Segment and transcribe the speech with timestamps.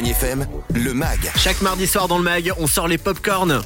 [0.00, 0.46] Champagne FM,
[0.76, 1.30] le MAG.
[1.36, 3.60] Chaque mardi soir dans le mag, on sort les popcorn.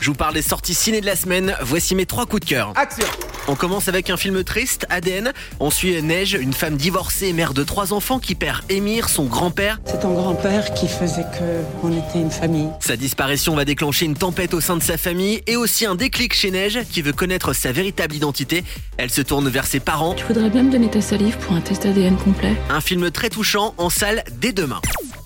[0.00, 1.54] Je vous parle des sorties ciné de la semaine.
[1.60, 2.72] Voici mes trois coups de cœur.
[2.74, 3.06] Action
[3.48, 5.34] On commence avec un film triste, ADN.
[5.58, 9.78] On suit Neige, une femme divorcée, mère de trois enfants qui perd Émir, son grand-père.
[9.84, 12.68] C'est ton grand-père qui faisait que on était une famille.
[12.80, 16.32] Sa disparition va déclencher une tempête au sein de sa famille et aussi un déclic
[16.32, 18.64] chez Neige qui veut connaître sa véritable identité.
[18.96, 20.14] Elle se tourne vers ses parents.
[20.14, 23.28] Tu voudrais bien me donner ta salive pour un test ADN complet Un film très
[23.28, 24.80] touchant en salle dès demain.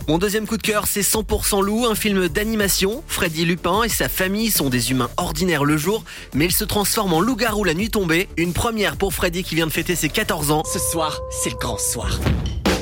[0.06, 3.02] Mon deuxième coup de cœur, c'est 100% loup, un film d'animation.
[3.06, 6.04] Freddy Lupin et sa famille sont des humains ordinaires le jour,
[6.34, 8.28] mais ils se transforment en loup-garou la nuit tombée.
[8.36, 10.62] Une première pour Freddy qui vient de fêter ses 14 ans.
[10.70, 12.20] Ce soir, c'est le grand soir.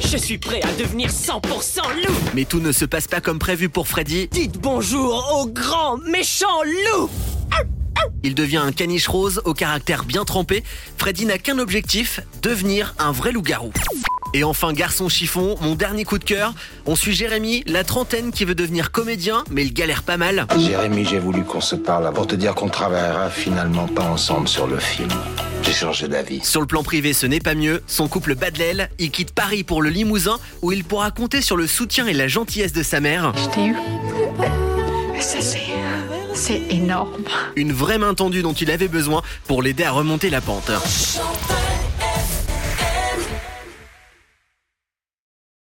[0.00, 3.68] Je suis prêt à devenir 100% loup Mais tout ne se passe pas comme prévu
[3.68, 4.26] pour Freddy.
[4.32, 7.08] Dites bonjour au grand méchant loup
[8.24, 10.64] Il devient un caniche rose au caractère bien trempé.
[10.98, 13.70] Freddy n'a qu'un objectif, devenir un vrai loup-garou.
[14.34, 16.54] Et enfin, garçon chiffon, mon dernier coup de cœur.
[16.86, 20.46] On suit Jérémy, la trentaine, qui veut devenir comédien, mais il galère pas mal.
[20.58, 24.66] Jérémy, j'ai voulu qu'on se parle pour te dire qu'on travaillera finalement pas ensemble sur
[24.66, 25.10] le film.
[25.62, 26.40] J'ai changé d'avis.
[26.44, 27.82] Sur le plan privé, ce n'est pas mieux.
[27.86, 28.90] Son couple bat de l'aile.
[28.98, 32.28] Il quitte Paris pour le Limousin, où il pourra compter sur le soutien et la
[32.28, 33.32] gentillesse de sa mère.
[33.36, 33.76] Je t'ai eu.
[35.20, 35.60] Ça, c'est.
[36.34, 37.24] C'est énorme.
[37.56, 40.70] Une vraie main tendue dont il avait besoin pour l'aider à remonter la pente.